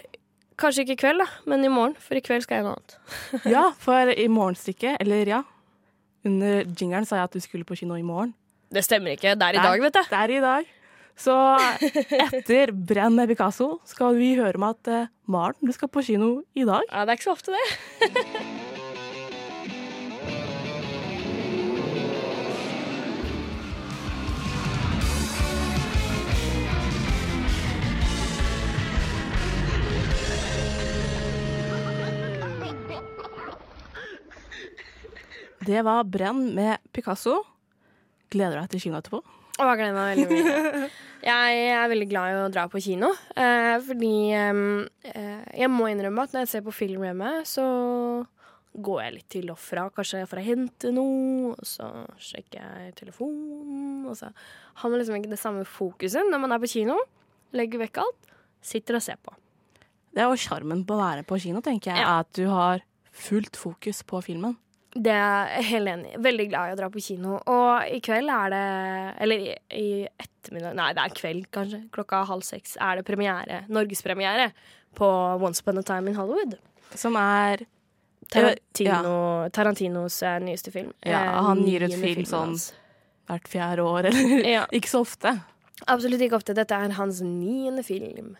[0.56, 2.96] kanskje ikke i kveld, da, men i morgen, for i kveld skal jeg noe annet.
[3.56, 5.42] Ja, for i morgenstykket, eller ja
[6.28, 8.34] Under jingeren sa jeg at du skulle på kino i morgen.
[8.72, 9.34] Det stemmer ikke.
[9.36, 10.02] Det er i dag, vet du.
[10.08, 10.70] Det er i dag.
[11.18, 11.34] Så
[12.38, 16.34] etter Brenn med Picasso skal vi høre om at eh, Maren, du skal på kino
[16.56, 16.86] i dag.
[16.88, 18.60] Ja, det er ikke så ofte, det.
[35.62, 37.36] Det var Brenn med Picasso.
[38.32, 39.20] Gleder du deg til kino etterpå?
[39.52, 40.86] Jeg gleder meg veldig mye.
[41.22, 46.24] Jeg er veldig glad i å dra på kino, eh, fordi eh, jeg må innrømme
[46.24, 47.66] at når jeg ser på film hjemme, så
[48.72, 49.84] går jeg litt til og fra.
[49.94, 55.20] Kanskje for å hente noe, og så sjekker jeg telefonen, og så har man liksom
[55.20, 56.98] ikke det samme fokuset når man er på kino.
[57.54, 59.36] Legger vekk alt, sitter og ser på.
[60.12, 62.02] Det er jo sjarmen på å være på kino, tenker jeg.
[62.02, 62.18] Ja.
[62.24, 64.56] At du har fullt fokus på filmen.
[64.94, 66.18] Det er jeg helt enig i.
[66.20, 67.38] Veldig glad i å dra på kino.
[67.48, 68.64] Og i kveld er det
[69.24, 71.80] Eller i, i ettermiddag Nei, det er kveld, kanskje.
[71.94, 73.62] Klokka halv seks er det premiere.
[73.72, 74.50] Norgespremiere
[74.98, 75.08] på
[75.40, 76.58] Once Upon a Time in Hollywood.
[76.92, 77.64] Som er
[78.32, 80.92] Tarantino, Tarantinos eh, nyeste film.
[81.04, 82.54] Ja, Eh, han gir ut film sånn
[83.28, 84.66] hvert fjerde år, eller Ja.
[84.72, 85.34] ikke så ofte.
[85.88, 86.54] Absolutt ikke ofte.
[86.56, 88.34] Dette er hans niende film.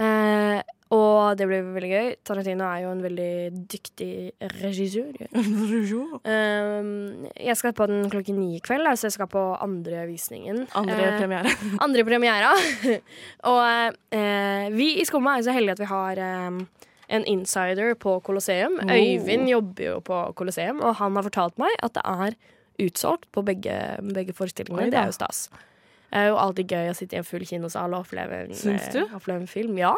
[0.00, 0.60] Eh,
[0.90, 2.08] og det blir veldig gøy.
[2.26, 3.32] Tarantino er jo en veldig
[3.70, 5.20] dyktig regissør.
[6.26, 10.64] Um, jeg skal på den klokken ni i kveld, så jeg skal på andre visningen.
[10.74, 11.54] Andre Eh, premiere.
[11.86, 12.50] andre premiera.
[13.52, 16.60] og uh, vi i Skumma er så heldige at vi har um,
[17.06, 18.80] en insider på Colosseum.
[18.82, 18.90] Oh.
[18.90, 22.38] Øyvind jobber jo på Colosseum, og han har fortalt meg at det er
[22.82, 23.78] utsolgt på begge,
[24.14, 24.88] begge forestillingene.
[24.88, 25.50] Oi Det er jo stas.
[26.10, 28.56] Det er jo alltid gøy å sitte i en full kinosal og oppleve en,
[29.14, 29.78] oppleve en film.
[29.78, 29.94] Ja.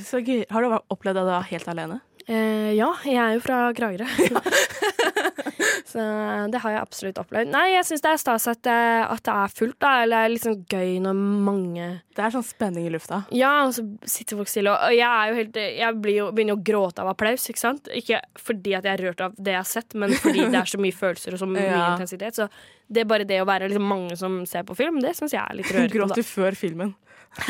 [0.00, 0.44] Så gøy.
[0.50, 2.00] Har du opplevd det da helt alene?
[2.30, 4.06] Eh, ja, jeg er jo fra Kragerø.
[5.92, 6.02] så
[6.52, 7.50] det har jeg absolutt opplevd.
[7.52, 9.90] Nei, jeg syns det er stas at, det- at det er fullt, da.
[10.02, 13.22] Eller det er liksom gøy når mange Det er sånn spenning i lufta.
[13.34, 14.72] Ja, og så sitter folk stille.
[14.72, 17.88] Og jeg er jo helt Jeg blir jo, begynner å gråte av applaus, ikke sant?
[17.96, 20.70] Ikke fordi at jeg er rørt av det jeg har sett, men fordi det er
[20.72, 21.84] så mye følelser og så mye Ja.
[21.94, 22.38] intensitet.
[22.38, 22.48] Så
[22.88, 25.42] det er bare det å være liksom mange som ser på film, det syns jeg
[25.42, 25.92] er litt rørende.
[25.94, 26.94] Gråt gråter du før filmen?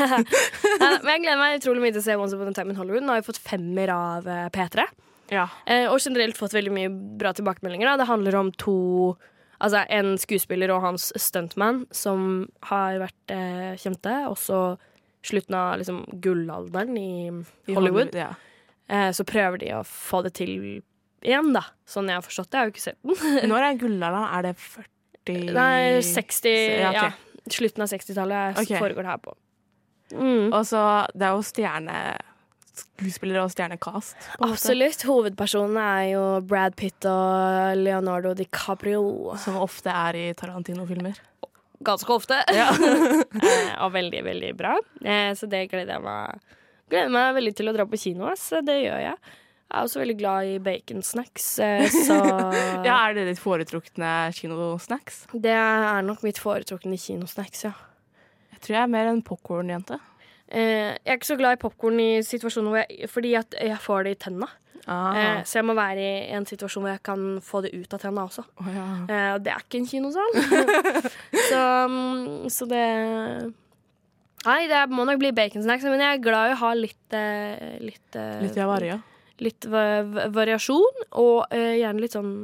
[1.03, 3.03] Men jeg gleder meg utrolig mye til å se Once Upon a Time in Hollywood.
[3.03, 4.85] Nå har vi fått femmer av eh, P3.
[5.33, 5.49] Ja.
[5.65, 7.89] Eh, og generelt fått veldig mye bra tilbakemeldinger.
[7.91, 8.03] Da.
[8.03, 8.79] Det handler om to
[9.63, 14.11] Altså en skuespiller og hans stuntman som har vært eh, kjente.
[14.27, 14.57] Også
[15.23, 17.29] slutten av liksom, gullalderen i,
[17.71, 18.11] I Hollywood.
[18.17, 18.33] Ja.
[18.91, 20.57] Eh, så prøver de å få det til
[21.23, 21.63] igjen, da.
[21.87, 22.57] Sånn jeg har forstått det.
[22.57, 23.47] Jeg har jo ikke sett den.
[23.53, 24.27] Når er gullalderen?
[24.35, 24.92] Er det 40
[25.29, 27.11] Nei, 60 Ja, Ja.
[27.51, 28.79] Slutten av 60-tallet okay.
[28.79, 29.33] foregår det her på.
[30.13, 30.53] Mm.
[30.53, 31.97] Og så Det er jo stjerne
[32.73, 34.15] skuespillere og stjernekast.
[34.41, 35.03] Absolutt.
[35.05, 39.35] Hovedpersonene er jo Brad Pitt og Leonardo DiCaprio.
[39.41, 41.19] Som ofte er i Tarantino-filmer.
[41.83, 42.39] Ganske ofte.
[42.59, 42.71] Ja.
[43.83, 44.77] og veldig, veldig bra.
[45.03, 46.59] Eh, så det gleder jeg meg
[46.91, 48.27] Gleder meg veldig til å dra på kino.
[48.37, 49.37] Så Det gjør jeg.
[49.73, 52.17] Jeg er også veldig glad i baconsnacks, eh, så
[52.87, 55.23] Ja, Er det ditt foretrukne kinosnacks?
[55.33, 57.73] Det er nok mitt foretrukne kinosnacks, ja.
[58.53, 59.97] Jeg tror jeg er mer en popkornjente.
[60.53, 63.79] Eh, jeg er ikke så glad i popkorn i situasjoner hvor jeg, fordi at jeg
[63.81, 64.49] får det i tenna.
[64.83, 65.15] Ah.
[65.15, 68.03] Eh, så jeg må være i en situasjon hvor jeg kan få det ut av
[68.03, 68.43] tenna også.
[68.59, 68.85] Oh, ja.
[69.07, 70.37] Eh, og det er ikke en kinosal.
[71.49, 72.85] så, mm, så det
[74.43, 77.77] Nei, det må nok bli baconsnacks, men jeg er glad i å ha litt eh,
[77.79, 78.99] Litt, eh, Litt Javaria.
[79.41, 82.35] Litt va va variasjon, og eh, gjerne litt sånn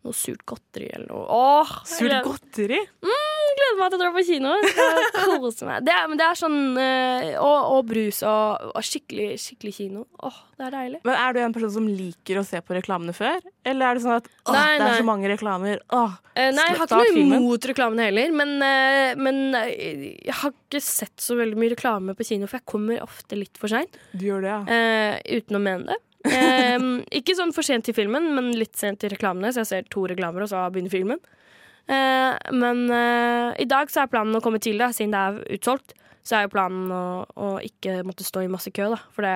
[0.00, 1.26] noe surt godteri eller noe.
[1.28, 2.78] Åh, Surt gleder- godteri?
[3.04, 4.52] gleder meg til å dra på kino.
[4.64, 5.82] Skal kose meg.
[5.84, 10.06] Det men det er sånn eh, og, og brus og, og skikkelig, skikkelig kino.
[10.24, 11.00] Åh, det er deilig.
[11.04, 13.44] Men Er du en person som liker å se på reklamene før?
[13.68, 14.98] Eller er det sånn at åh, Nei, det er nei.
[15.02, 15.82] så mange reklamer?
[15.92, 17.40] Åh, Eh, nei, jeg har ikke noe filmen.
[17.42, 22.14] imot reklamene heller, men, eh, men eh, jeg har ikke sett så veldig mye reklame
[22.16, 24.60] på kino, for jeg kommer ofte litt for seint, du gjør det, ja.
[25.20, 25.98] eh, uten å mene det.
[26.28, 26.78] Eh,
[27.20, 30.04] ikke sånn for sent i filmen, men litt sent i reklamene, så jeg ser to
[30.10, 31.22] reklamer, og så begynner filmen.
[31.90, 35.56] Uh, men uh, i dag så er planen å komme tidlig, da, siden det er
[35.56, 35.96] utsolgt.
[36.30, 38.98] Så er jo planen å, å ikke måtte stå i masse kø, da.
[39.16, 39.32] For det,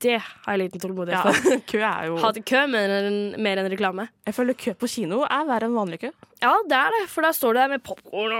[0.00, 1.32] det har jeg liten tålmodighet ja.
[1.36, 1.58] for.
[1.74, 4.06] Kø er jo Ha kø mer enn, mer enn reklame.
[4.24, 6.10] Jeg føler kø på kino er verre enn vanlig kø.
[6.40, 8.32] Ja, det er det, for da står du der med popkorn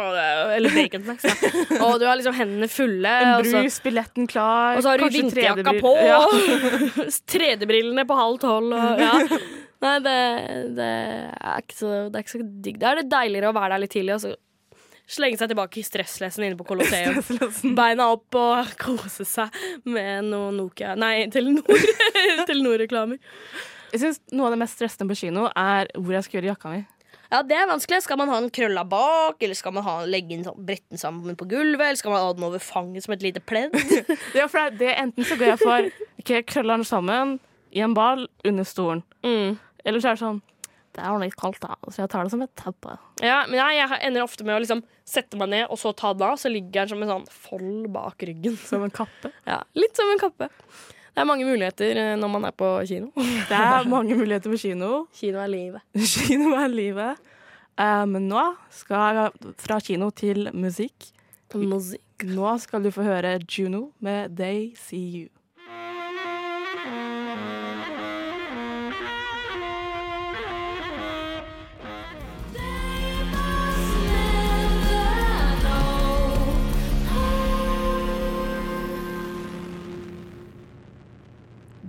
[0.56, 1.28] eller baconsnacks.
[1.84, 3.12] Og du har liksom hendene fulle.
[3.26, 5.92] En så- brus, billetten klar, Og så har du vinterjakka på!
[6.08, 6.22] Ja.
[7.34, 8.72] 3D-brillene på halv tolv.
[8.72, 9.42] Og, ja.
[9.84, 10.16] Nei, det,
[10.80, 10.90] det,
[11.36, 12.80] er så, det er ikke så digg.
[12.80, 14.34] Da er det deiligere å være der litt tidlig og så
[15.10, 17.20] slenge seg tilbake i stresslessen inne på Colosseum.
[17.76, 21.86] Beina opp og kose seg med noe Nokia Nei, Telenor.
[22.48, 23.20] Telenor-reklamer.
[23.94, 26.72] Jeg synes Noe av det mest stressende på kino er hvor jeg skal gjøre jakka
[26.74, 26.82] mi.
[27.34, 28.02] Ja, det er vanskelig.
[28.04, 31.48] Skal man ha den krølla bak, eller skal man ha, legge den bretten sammen på
[31.50, 33.74] gulvet, eller skal man ha den over fanget som et lite pledd?
[34.38, 35.88] Ja, for det, er det Enten så går jeg for
[36.22, 37.38] okay, krøller den sammen
[37.74, 39.02] i en ball under stolen.
[39.26, 39.56] Mm.
[39.84, 40.42] Eller så er det sånn
[40.94, 41.74] Det er ordentlig kaldt, da.
[41.90, 42.96] Så jeg tar det som et teppe.
[43.24, 46.12] Ja, men jeg, jeg ender ofte med å liksom sette meg ned og så ta
[46.14, 48.56] den av, så ligger den som en sånn fold bak ryggen.
[48.62, 49.32] Som en kappe.
[49.50, 50.48] Ja, Litt som en kappe.
[51.14, 53.10] Det er mange muligheter eh, når man er på kino.
[53.50, 55.04] Det er mange muligheter på kino.
[55.14, 55.84] Kino er livet.
[56.14, 57.20] Kino er livet.
[57.78, 61.10] Eh, men nå skal jeg fra kino til musikk.
[61.54, 62.02] Musikk.
[62.26, 65.28] Nå skal du få høre Juno med They See You.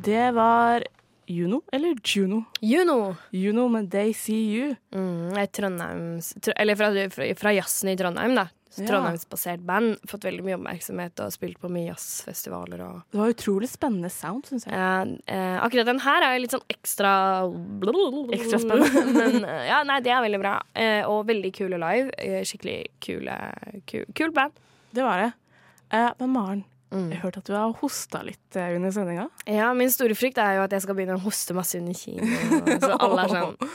[0.05, 0.83] Det var
[1.27, 2.43] Juno, eller Juno.
[2.61, 3.15] Juno.
[3.31, 4.75] Juno med They See You.
[4.93, 8.45] Mm, et Trondheims Eller fra, fra, fra jazzen i Trondheim, da.
[8.75, 8.85] Ja.
[8.85, 9.95] Trondheimsbasert band.
[10.09, 14.45] Fått veldig mye oppmerksomhet og spilt på mye jazzfestivaler og Det var utrolig spennende sound,
[14.49, 14.75] syns jeg.
[14.75, 17.15] Ja, eh, akkurat den her er litt sånn ekstra
[18.35, 19.05] Ekstra spennende.
[19.17, 20.53] Men eh, ja, nei, det er veldig bra.
[20.75, 22.13] Eh, og veldig kule live.
[22.19, 23.39] Eh, skikkelig kule,
[23.89, 24.61] kul, kul band.
[24.93, 25.31] Det var det.
[25.95, 26.63] Eh, men Maren,
[26.93, 27.10] Mm.
[27.12, 29.26] jeg hørte at du har hosta litt eh, under sendinga.
[29.50, 32.24] Ja, min store frykt er jo at jeg skal begynne å hoste masse under kino.
[32.80, 33.58] Så alle er sånn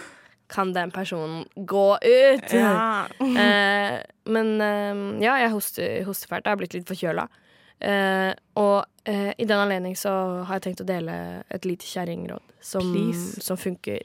[0.51, 2.55] Kan den personen gå ut?
[3.41, 3.99] Eh,
[4.31, 6.47] men eh, ja, jeg hoster, hoster fælt.
[6.47, 7.27] Jeg har blitt litt forkjøla.
[7.81, 10.11] Eh, og eh, i den anledning så
[10.49, 11.15] har jeg tenkt å dele
[11.49, 12.91] et lite kjerringråd som,
[13.41, 14.03] som funker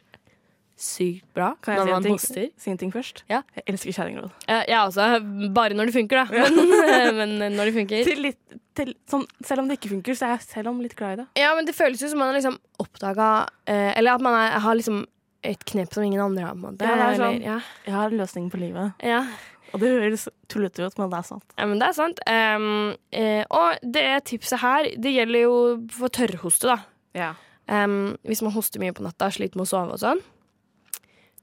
[0.76, 2.48] sykt bra Kan jeg når si en man ting, hoster.
[2.60, 3.24] si en ting først?
[3.32, 3.42] Ja.
[3.56, 4.34] Jeg elsker kjerringråd.
[4.52, 5.10] Eh, jeg også.
[5.56, 6.46] Bare når det funker, da.
[7.20, 8.08] Men, men når det funker.
[8.08, 10.96] Til, litt, til, sånn, selv om det ikke funker, så er jeg selv om litt
[11.00, 11.28] glad i det.
[11.42, 13.28] Ja, men det føles jo som man har liksom oppdaga
[13.68, 15.04] eh, Eller at man er, har liksom
[15.46, 16.56] et knep som ingen andre har.
[16.58, 16.82] måte.
[16.86, 17.44] Ja, det er eller- sånn.
[17.46, 18.94] ja, Jeg har en løsning på livet.
[19.04, 19.26] ja.
[19.74, 21.44] Og det høres tullete ut, men det er sant.
[21.58, 22.20] ja, men det er sant.
[22.30, 25.56] Um, eh, og det tipset her, det gjelder jo
[25.92, 26.78] for tørrhoste, da.
[27.14, 27.34] Ja.
[27.68, 30.22] Um, hvis man hoster mye på natta, sliter med å sove og sånn.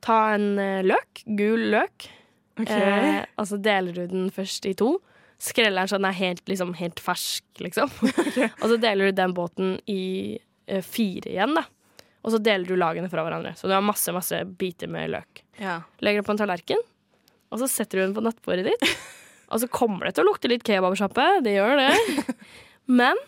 [0.00, 2.08] Ta en eh, løk, gul løk,
[2.66, 4.94] eh, og så deler du den først i to.
[5.42, 7.90] Skreller den så den er helt, liksom, helt fersk, liksom.
[8.62, 10.02] og så deler du den båten i
[10.70, 11.64] eh, fire igjen, da.
[12.22, 13.57] Og så deler du lagene fra hverandre.
[13.59, 15.42] Så du har masse, masse biter med løk.
[15.59, 15.81] ja.
[15.98, 16.85] Legger det på en tallerken,
[17.50, 18.92] og så setter du den på nattbordet ditt.
[19.52, 21.90] Og så kommer det til å lukte litt kebabsjappe, det gjør det.
[23.02, 23.18] Men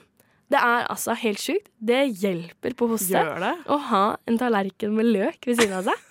[0.55, 1.67] det er altså helt sjukt.
[1.83, 3.21] Det hjelper på hoste
[3.67, 6.07] å ha en tallerken med løk ved siden av seg.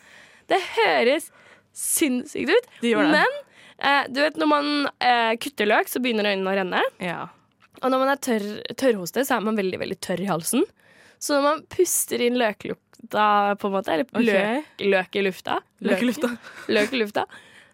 [0.52, 1.32] Det høres
[1.74, 3.08] sinnssykt ut, Det det.
[3.16, 3.38] men
[3.78, 4.72] eh, du vet når man
[5.04, 6.84] eh, kutter løk, så begynner øynene å renne.
[7.04, 7.22] Ja.
[7.82, 10.68] Og når man er tørr, tørrhoste, så er man veldig veldig tørr i halsen.
[11.24, 13.26] Så når man puster inn løklukta,
[13.60, 14.62] på en måte, eller okay.
[14.62, 16.30] løk, løk i lufta Løk i lufta.
[16.76, 17.26] løk i lufta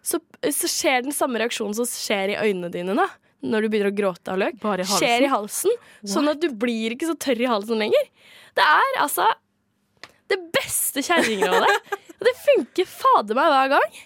[0.02, 0.20] så,
[0.52, 3.06] så skjer den samme reaksjonen som skjer i øynene dine da
[3.40, 4.58] når du begynner å gråte av løk.
[4.60, 4.96] I halsen?
[5.00, 5.76] Skjer i halsen,
[6.12, 8.10] sånn at du blir ikke så tørr i halsen lenger.
[8.56, 9.24] Det er altså
[10.28, 11.94] det beste kjerringrådet.
[12.20, 13.96] Og det funker fader meg hver gang.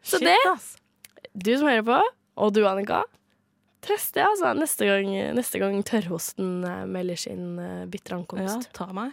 [0.00, 0.70] Så Shit, det, ass.
[1.34, 1.98] Du som hører på,
[2.40, 3.02] og du Annika,
[3.84, 7.58] test det altså neste gang, neste gang tørrhosten eh, melder sin
[7.92, 8.70] bitre ankomst.
[8.70, 9.12] Ja, ta meg.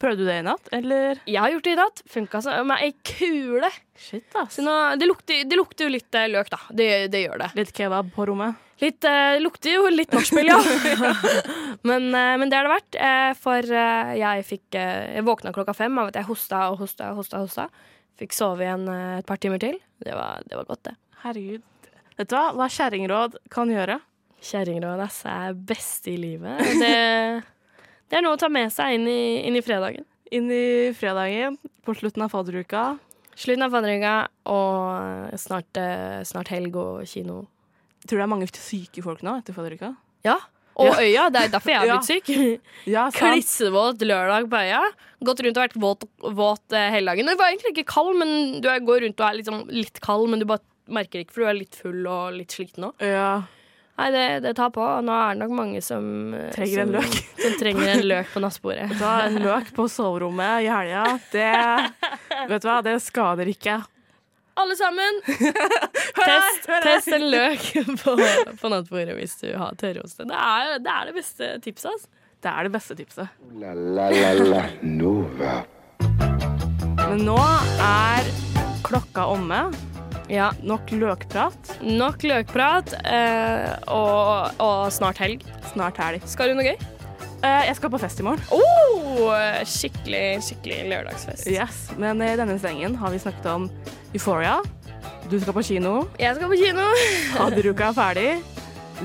[0.00, 1.20] Prøvde du det i natt, eller?
[1.22, 2.00] Jeg har gjort det i natt.
[2.10, 3.70] Funka som ei kule.
[3.94, 4.58] Shit, ass.
[4.58, 6.58] Nå, det, lukter, det lukter jo litt eh, løk, da.
[6.74, 7.50] Det, det gjør det.
[7.60, 8.58] Litt kebab på rommet.
[8.82, 10.58] Litt, det lukter jo litt nachspiel, ja.
[11.88, 12.80] men, eh, men det er det.
[12.98, 16.82] Eh, for eh, jeg fikk eh, Jeg våkna klokka fem av at jeg hosta og
[16.82, 17.44] hosta og hosta.
[17.46, 17.68] hosta.
[18.18, 19.78] Fikk sove igjen eh, et par timer til.
[20.02, 20.98] Det var, det var godt, det.
[21.24, 21.62] Herregud.
[22.18, 22.50] Vet du hva?
[22.54, 23.98] Hva kjerringråd kan gjøre?
[24.44, 26.60] Kjerringråd ass, er best i livet.
[26.80, 26.90] Det,
[28.12, 30.04] det er noe å ta med seg inn i, inn i fredagen.
[30.34, 31.56] Inn i fredagen,
[31.86, 32.84] på slutten av fadderuka.
[33.34, 34.14] Slutten av fadderuka
[34.52, 37.40] og snart, eh, snart helg og kino.
[38.04, 39.94] Tror du det er mange syke folk nå etter fadderuka?
[40.26, 40.36] Ja.
[40.76, 40.94] Og Ja.
[41.00, 41.24] øya.
[41.32, 42.60] Det er derfor jeg er blitt syk.
[42.94, 43.08] Ja.
[43.14, 44.82] Klissevåt lørdag på øya.
[45.24, 46.04] Gått rundt og vært våt,
[46.36, 47.30] våt eh, hele dagen.
[47.32, 50.42] Du var egentlig ikke kald, men du går rundt og er liksom litt kald, men
[50.42, 50.60] du bare
[50.92, 53.04] merker ikke, for du er litt full og litt sliten òg.
[53.04, 53.44] Ja.
[53.94, 54.82] Nei, det, det tar på.
[54.82, 56.04] og Nå er det nok mange som
[56.50, 57.18] trenger Trenger en løk.
[57.44, 58.88] Som trenger en løk på nattbordet.
[58.98, 61.04] Ta en løk på soverommet i helga.
[61.30, 61.50] Det
[62.50, 63.78] Vet du hva, det skader ikke.
[64.54, 65.16] Alle sammen,
[66.26, 67.64] test, test en løk
[68.02, 68.12] på,
[68.60, 70.26] på nattbordet hvis du har tørrhoste.
[70.30, 71.90] Det er, det er det beste tipset.
[71.90, 72.12] Altså.
[72.44, 73.42] Det er det beste tipset.
[73.58, 75.56] La la la la Nova.
[77.08, 77.40] Men nå
[77.82, 78.30] er
[78.86, 79.64] klokka omme.
[80.32, 81.74] Ja, Nok løkprat.
[81.84, 85.44] Nok løkprat eh, og, og snart helg.
[85.72, 86.24] Snart helg.
[86.28, 86.78] Skal du noe gøy?
[87.44, 88.40] Eh, jeg skal på fest i morgen.
[88.54, 89.28] Oh,
[89.68, 91.50] skikkelig, skikkelig lørdagsfest.
[91.52, 93.68] Yes, Men i denne slengen har vi snakket om
[94.14, 94.56] Euphoria.
[95.28, 95.94] Du skal på kino.
[96.20, 96.88] Jeg skal på kino.
[97.36, 98.28] Fadderuka er ferdig.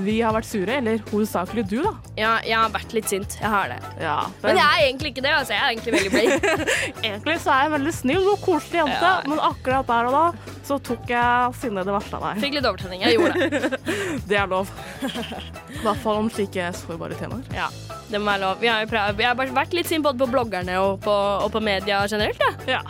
[0.05, 1.91] Vi har vært sure, eller hovedsakelig du, da.
[2.19, 3.35] Ja, jeg har vært litt sint.
[3.41, 3.77] Jeg har det.
[4.03, 5.31] Ja, Men jeg er egentlig ikke det.
[5.33, 5.53] altså.
[5.55, 6.69] Jeg er egentlig veldig blid.
[7.09, 9.13] Egentlig så er jeg en veldig snill og koselig jente, Ja.
[9.27, 12.41] men akkurat der og da så tok jeg sinnet det verste av deg.
[12.43, 13.01] Fikk litt overtenning.
[13.01, 13.79] Jeg gjorde det.
[14.29, 14.69] Det er lov.
[15.01, 17.45] I hvert fall om slike sårbare temaer.
[17.55, 17.69] Ja,
[18.11, 18.59] det må være lov.
[18.61, 18.85] Vi har,
[19.17, 22.43] vi har vært litt sint både på bloggerne og på, og på media generelt.
[22.69, 22.77] Ja.
[22.77, 22.83] Ja.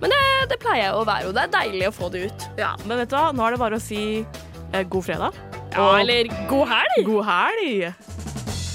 [0.00, 2.46] Men det, det pleier jeg å være, og det er deilig å få det ut.
[2.60, 2.74] ja.
[2.84, 5.42] Men vet du hva, nå er det bare å si eh, god fredag.
[5.74, 7.06] Ja, eller god helg!
[7.06, 7.94] God helg!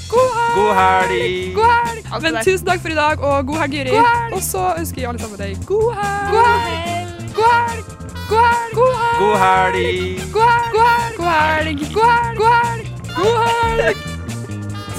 [0.09, 1.53] God helg!
[1.55, 2.21] God helg!
[2.21, 3.93] Men tusen takk for i dag, og god helg, Jyri.
[4.33, 6.29] Og så ønsker jeg alle sammen deg god helg.
[6.33, 7.07] God helg!
[7.37, 7.85] God helg!
[8.33, 8.73] God helg!
[8.75, 9.87] God helg!
[10.33, 10.71] God helg!
[10.73, 11.15] God helg!
[11.19, 11.79] God helg!
[11.95, 12.37] God helg!
[12.39, 12.85] God helg!
[13.15, 13.37] God
[13.79, 13.97] helg!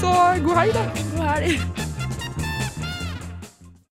[0.01, 0.09] Så
[0.47, 0.83] god helg, da.
[1.13, 1.80] God helg.